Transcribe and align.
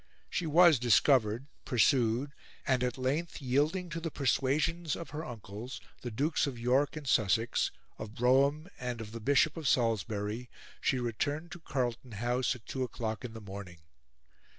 She 0.31 0.47
was 0.47 0.79
discovered, 0.79 1.45
pursued, 1.63 2.31
and 2.65 2.83
at 2.83 2.97
length, 2.97 3.39
yielding 3.39 3.87
to 3.91 3.99
the 3.99 4.09
persuasions 4.09 4.95
of 4.95 5.11
her 5.11 5.23
uncles, 5.23 5.79
the 6.01 6.09
Dukes 6.09 6.47
of 6.47 6.57
York 6.57 6.95
and 6.95 7.07
Sussex, 7.07 7.69
of 7.99 8.15
Brougham, 8.15 8.67
and 8.79 8.99
of 8.99 9.11
the 9.11 9.19
Bishop 9.21 9.57
of 9.57 9.67
Salisbury, 9.67 10.49
she 10.81 10.97
returned 10.97 11.51
to 11.51 11.59
Carlton 11.59 12.13
House 12.13 12.55
at 12.55 12.65
two 12.65 12.81
o'clock 12.81 13.23
in 13.23 13.33
the 13.35 13.39
morning. 13.41 13.81